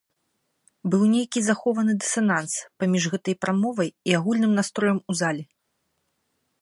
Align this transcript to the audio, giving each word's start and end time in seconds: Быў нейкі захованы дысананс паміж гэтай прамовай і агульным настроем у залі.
Быў 0.93 1.01
нейкі 1.15 1.39
захованы 1.49 1.93
дысананс 2.05 2.53
паміж 2.83 3.03
гэтай 3.17 3.35
прамовай 3.45 3.89
і 4.13 4.17
агульным 4.21 4.51
настроем 4.61 4.97
у 5.13 5.21
залі. 5.21 5.43